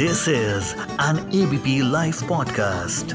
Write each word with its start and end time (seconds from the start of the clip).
This 0.00 0.20
is 0.28 0.68
an 0.98 1.18
ABP 1.30 1.72
Life 1.82 2.20
podcast. 2.28 3.12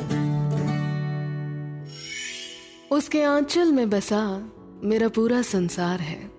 उसके 2.92 3.24
आंचल 3.24 3.72
में 3.72 3.90
बसा 3.90 4.52
मेरा 4.84 5.08
पूरा 5.08 5.42
संसार 5.42 6.00
है। 6.00 6.32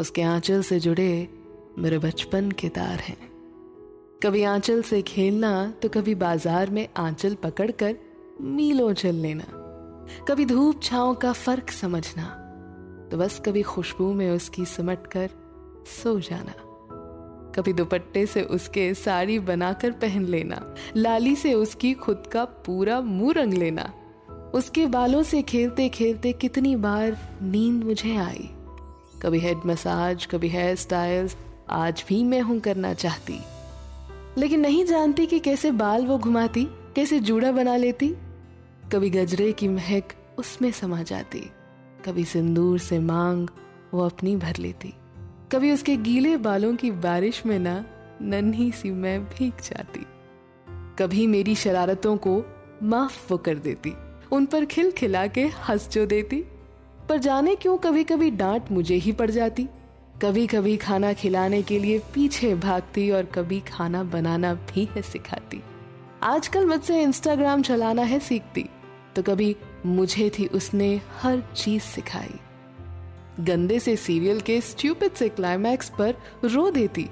उसके 0.00 0.22
आंचल 0.22 0.62
से 0.62 0.80
जुड़े 0.80 1.28
मेरे 1.78 1.98
बचपन 1.98 2.50
के 2.50 2.68
तार 2.68 3.00
हैं। 3.00 3.18
कभी 4.22 4.42
आंचल 4.44 4.82
से 4.82 5.02
खेलना 5.02 5.74
तो 5.82 5.88
कभी 5.88 6.14
बाज़ार 6.14 6.70
में 6.70 6.88
आंचल 6.96 7.34
पकड़कर 7.34 7.96
मीलों 8.40 8.92
चल 8.92 9.14
लेना। 9.14 9.46
कभी 10.28 10.44
धूप 10.44 10.82
छाओं 10.82 11.14
का 11.14 11.32
फ़र्क 11.32 11.70
समझना 11.70 12.24
तो 13.12 13.18
बस 13.18 13.42
कभी 13.46 13.62
खुशबू 13.62 14.12
में 14.12 14.30
उसकी 14.30 14.64
सिमट 14.64 15.06
कर 15.06 15.30
सो 16.02 16.20
जाना। 16.20 16.69
कभी 17.54 17.72
दुपट्टे 17.72 18.24
से 18.26 18.42
उसके 18.42 18.92
साड़ी 18.94 19.38
बनाकर 19.38 19.90
पहन 19.92 20.24
लेना, 20.24 20.74
लाली 20.96 21.34
से 21.36 21.54
उसकी 21.54 21.92
खुद 21.94 22.22
का 22.32 22.44
पूरा 22.44 23.00
मुँह 23.00 23.32
रंग 23.32 23.54
लेना। 23.54 23.92
उसके 24.54 24.86
बालों 24.86 25.22
से 25.22 25.42
खेलते 25.42 25.88
खेलते 25.88 26.32
कितनी 26.32 26.74
बार 26.76 27.18
नींद 27.42 27.84
मुझे 27.84 28.16
आई। 28.16 28.48
कभी 29.22 29.38
हेड 29.38 29.66
मसाज 29.66 30.26
कभी 30.26 30.48
हेयर 30.48 30.76
स्टाइल्स 30.76 31.36
आज 31.70 32.04
भी 32.08 32.22
मैं 32.24 32.40
हूँ 32.40 32.58
करना 32.60 32.92
चाहती। 32.94 33.38
लेकिन 34.38 34.60
नहीं 34.60 34.84
जानती 34.84 35.26
कि 35.26 35.38
कैसे 35.38 35.70
बाल 35.70 36.06
वो 36.06 36.18
घुमाती, 36.18 36.64
कैसे 36.94 37.20
जूड़ा 37.20 37.52
बना 37.52 37.76
लेती। 37.76 38.08
कभी 38.92 39.10
गजरे 39.10 39.52
की 39.52 39.68
महक 39.68 40.12
उसमें 40.38 40.70
समा 40.72 41.02
जाती, 41.02 41.40
कभी 42.04 42.24
सिंदूर 42.24 42.78
से 42.78 42.98
मांग 42.98 43.48
वो 43.94 44.04
अपनी 44.06 44.36
भर 44.36 44.56
लेती। 44.56 44.92
कभी 45.52 45.72
उसके 45.72 45.96
गीले 45.96 46.36
बालों 46.36 46.76
की 46.76 46.90
बारिश 46.90 47.46
में 47.46 47.58
ना 47.58 47.84
नन्ही 48.22 48.70
सी 48.70 48.90
मैं 48.90 49.24
भीग 49.24 49.52
जाती। 49.52 50.06
कभी 50.98 51.26
मेरी 51.26 51.54
शरारतों 51.54 52.16
को 52.16 52.44
माफ़ 52.82 53.32
वो 53.32 53.38
कर 53.38 53.54
देती। 53.54 53.92
उन 54.32 54.46
पर 54.46 54.64
खिल 54.64 54.90
खिला 54.90 55.26
के 55.26 55.44
हंस 55.44 55.88
जो 55.88 56.06
देती। 56.06 56.44
पर 57.08 57.16
जाने 57.16 57.54
क्यों 57.54 57.78
कभी 57.78 58.04
कभी 58.04 58.30
डांट 58.30 58.62
मुझे 58.70 58.94
ही 58.94 59.12
पड़ 59.12 59.30
जाती। 59.30 59.68
कभी 60.22 60.46
कभी 60.46 60.76
खाना 60.76 61.12
खिलाने 61.12 61.62
के 61.62 61.78
लिए 61.78 61.98
पीछे 61.98 62.54
भागती 62.54 63.10
और 63.10 63.24
कभी 63.24 63.60
खाना 63.60 64.02
बनाना 64.02 64.54
भी 64.54 64.88
है 64.92 65.02
सिखाती। 65.02 65.62
आजकल 66.22 66.66
मुझसे 66.66 67.02
इंस्टाग्राम 67.02 67.62
चलाना 67.62 68.02
है 68.02 68.20
सीखती। 68.20 68.68
तो 69.16 69.22
कभी 69.22 69.56
मुझे 69.86 70.30
थी 70.30 70.46
उसने 70.46 71.00
हर 71.20 71.42
चीज़ 71.56 71.82
सिखाई। 71.82 72.34
गंदे 73.40 73.78
से 73.78 73.96
सीरियल 73.96 74.40
के 74.40 74.60
स्ट्यूपिड 74.60 75.12
से 75.12 75.28
क्लाइमैक्स 75.28 75.92
पर 75.98 76.14
रो 76.44 76.70
देती 76.70 77.08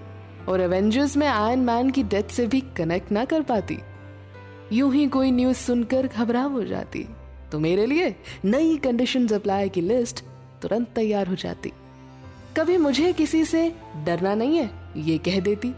और 0.48 0.60
एवेंजर्स 0.60 1.16
में 1.16 1.26
आयरन 1.26 1.60
मैन 1.60 1.90
की 1.90 2.02
डेथ 2.02 2.24
से 2.24 2.46
भी 2.46 2.60
कनेक्ट 2.60 3.12
ना 3.12 3.24
कर 3.24 3.42
पाती। 3.42 3.78
यूँ 4.72 4.94
ही 4.94 5.08
कोई 5.08 5.30
न्यूज़ 5.30 5.56
सुनकर 5.56 6.06
घबरा 6.06 6.42
हो 6.42 6.64
जाती। 6.64 7.06
तो 7.52 7.58
मेरे 7.58 7.86
लिए 7.86 8.16
नई 8.44 8.76
कंडीशंस 8.76 9.32
अप्लाई 9.32 9.68
की 9.68 9.80
लिस्ट 9.80 10.24
तुरंत 10.62 10.88
तैयार 10.88 11.26
हो 11.26 11.34
जाती। 11.34 11.72
कभी 12.56 12.76
मुझे 12.76 13.12
किसी 13.12 13.44
से 13.44 13.74
डरना 14.04 14.34
नहीं 14.34 14.56
है, 14.56 14.70
ये 14.96 15.18
कह 15.18 15.40
देती। 15.40 15.74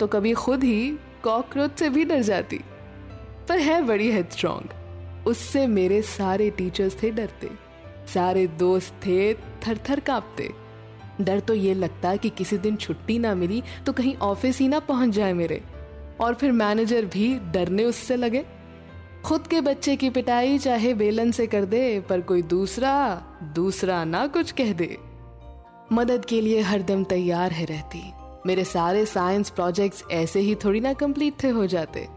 तो 0.00 0.06
कभी 0.06 0.32
खुद 0.32 0.64
ही 0.64 0.96
कॉकरोच 1.22 1.70
से 1.78 1.88
भी 1.88 2.04
डर 2.04 2.22
जाती। 2.22 2.60
पर 3.48 3.58
है 3.58 3.82
बड़ी 3.82 4.10
हेड 4.10 4.30
स्ट्रॉन्ग 4.30 4.68
उससे 5.26 5.66
मेरे 5.66 6.02
सारे 6.02 6.50
टीचर्स 6.50 7.02
थे 7.02 7.10
डरते। 7.10 7.63
सारे 8.06 8.46
दोस्त 8.46 8.94
थे 9.06 9.34
थर 9.34 9.78
थर 9.90 10.00
कांपते। 10.00 10.50
डर 11.20 11.40
तो 11.40 11.54
ये 11.54 11.74
लगता 11.74 12.16
कि 12.16 12.30
किसी 12.30 12.58
दिन 12.58 12.76
छुट्टी 12.76 13.18
ना 13.18 13.34
मिली 13.34 13.62
तो 13.86 13.92
कहीं 13.92 14.16
ऑफ़िस 14.16 14.58
ही 14.58 14.68
ना 14.68 14.78
पहुँच 14.78 15.10
जाए 15.10 15.32
मेरे। 15.32 15.62
और 16.20 16.34
फिर 16.34 16.52
मैनेजर 16.52 17.04
भी 17.04 17.38
डरने 17.52 17.84
उससे 17.84 18.16
लगे। 18.16 18.44
खुद 19.24 19.46
के 19.46 19.60
बच्चे 19.60 19.96
की 19.96 20.10
पिटाई 20.10 20.58
चाहे 20.58 20.94
बेलन 20.94 21.30
से 21.30 21.46
कर 21.46 21.64
दे, 21.64 22.00
पर 22.00 22.20
कोई 22.20 22.42
दूसरा 22.42 23.22
दूसरा 23.54 24.04
ना 24.04 24.26
कुछ 24.26 24.52
कह 24.52 24.72
दे। 24.72 24.96
मदद 25.92 26.24
के 26.24 26.40
लिए 26.40 26.60
हरदम 26.60 27.04
तैयार 27.04 27.52
है 27.52 27.64
रहती। 27.64 28.02
मेरे 28.46 28.64
सारे 28.64 29.06
साइंस 29.06 29.50
प्रोजेक्ट्स 29.50 30.04
ऐसे 30.10 30.40
ही 30.40 30.54
थोड़ी 30.54 30.80
ना 30.80 30.92
कंप्लीट 30.92 31.34
थे 31.42 31.48
हो 31.48 31.66
जाते। 31.66 32.08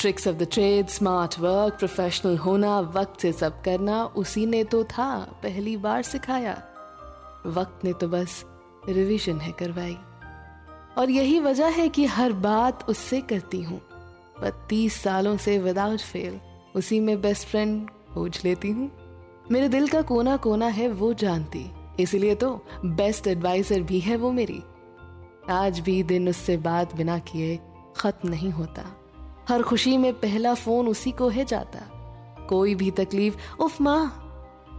Tricks 0.00 0.28
of 0.28 0.36
the 0.36 0.48
trade 0.52 0.86
smart 0.86 1.38
work 1.38 1.74
professional 1.74 2.36
होना, 2.36 2.80
वक्त 2.80 3.20
से 3.20 3.32
सब 3.32 3.62
करना, 3.62 4.04
उसी 4.04 4.46
ने 4.46 4.64
तो 4.64 4.84
था, 4.84 5.18
पहली 5.42 5.76
बार 5.76 6.02
सिखाया। 6.02 6.62
वक्त 7.46 7.84
ने 7.84 7.92
तो 7.92 8.08
बस 8.08 8.44
रिवीजन 8.88 9.38
है 9.38 9.52
करवाई। 9.52 9.98
और 10.98 11.10
यही 11.10 11.40
वजह 11.40 11.66
है 11.66 11.88
कि 11.88 12.04
हर 12.04 12.32
बात 12.32 12.88
उससे 12.88 13.20
करती 13.20 13.62
हूँ। 13.62 13.80
बत्तीस 14.42 15.02
सालों 15.02 15.36
से 15.36 15.58
विदाउट 15.58 16.00
फेल 16.00 16.40
उसी 16.74 17.00
में 17.00 17.20
बेस्ट 17.20 17.48
फ्रेंड 17.48 17.90
खोज 18.14 18.42
लेती 18.44 18.70
हूँ। 18.70 18.90
मेरे 19.50 19.68
दिल 19.68 19.88
का 19.88 20.02
कोना 20.02 20.36
कोना 20.36 20.66
है, 20.66 20.88
वो 20.88 21.12
जानती। 21.12 21.70
इसलिए 22.00 22.34
तो 22.34 22.66
बेस्ट 22.84 23.26
एडवाइजर 23.26 23.80
भी 23.80 24.00
है 24.00 24.16
वो 24.16 24.32
मेरी। 24.32 24.62
आज 25.50 25.80
भी 25.80 26.02
दिन 26.02 26.28
उससे 26.28 26.56
बात 26.56 26.96
बिना 26.96 27.18
किए 27.18 27.60
खत्म 27.96 28.28
नहीं 28.28 28.50
होता। 28.50 28.96
हर 29.50 29.62
खुशी 29.62 29.96
में 29.96 30.12
पहला 30.12 30.54
फ़ोन 30.54 30.88
उसी 30.88 31.12
को 31.12 31.28
है 31.28 31.44
जाता। 31.44 31.78
कोई 32.48 32.74
भी 32.74 32.90
तकलीफ़, 32.90 33.62
उफ 33.62 33.80
माँ, 33.80 34.26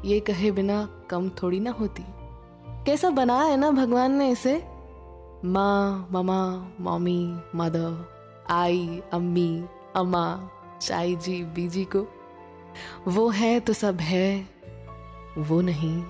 ये 0.05 0.19
कहे 0.19 0.51
बिना 0.51 0.89
कम 1.09 1.29
थोड़ी 1.29 1.59
ना 1.59 1.71
होती। 1.71 2.03
कैसा 2.85 3.09
बनाया 3.09 3.43
है 3.43 3.57
ना 3.57 3.71
भगवान 3.71 4.11
ने 4.11 4.31
इसे? 4.31 4.63
माँ, 5.45 6.07
ममा, 6.11 6.67
मम्मी, 6.81 7.39
मदर, 7.55 8.11
आई, 8.49 9.01
अम्मी, 9.13 9.65
अम्मा 9.95 10.49
चाई 10.81 11.15
जी 11.15 11.43
बीजी 11.43 11.85
को। 11.85 12.07
वो 13.07 13.29
है 13.29 13.59
तो 13.59 13.73
सब 13.73 13.97
है, 13.99 14.49
वो 15.37 15.61
नहीं 15.61 16.03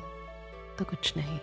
तो 0.80 0.86
कुछ 0.86 1.14
नहीं। 1.18 1.40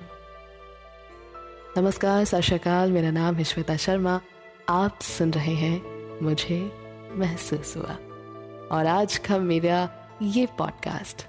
नमस्कार, 1.78 2.24
सत 2.24 2.68
मेरा 2.68 3.10
नाम 3.10 3.34
है 3.34 3.44
श्वेता 3.44 3.76
शर्मा। 3.76 4.20
आप 4.68 4.98
सुन 5.00 5.30
रहे 5.30 5.54
हैं 5.54 5.98
मुझे 6.22 6.87
महसूस 7.16 7.76
हुआ। 7.76 7.94
और 8.72 8.86
आज 8.86 9.16
का 9.18 9.38
मेरा 9.38 9.88
ये 10.22 10.46
podcast 10.46 11.26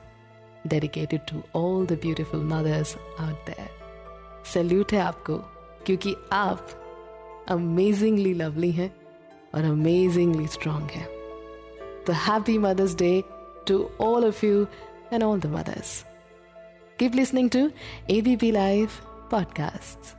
dedicated 0.67 1.21
to 1.21 1.41
all 1.55 1.85
the 1.85 1.91
beautiful 1.91 2.43
mothers 2.43 2.95
out 3.19 3.45
there 3.45 3.69
salute 4.45 4.93
है 4.93 4.99
आपको, 4.99 5.37
क्योंकि 5.85 6.15
आप 6.31 6.69
अमेजिंगली 7.49 8.33
लवली 8.33 8.71
हैं 8.71 8.91
और 9.55 9.63
अमेजिंगली 9.63 10.47
स्ट्रांग 10.47 10.89
हैं। 10.89 11.07
तो 12.03 12.13
happy 12.13 12.57
mothers 12.57 12.95
day 12.95 13.23
to 13.67 13.89
all 14.01 14.25
of 14.25 14.45
you 14.45 14.67
and 15.13 15.23
all 15.23 15.39
the 15.39 15.45
mothers 15.45 16.05
keep 16.99 17.15
listening 17.15 17.49
to 17.49 17.69
ABP 18.09 18.51
live 18.51 18.89
podcast 19.31 20.18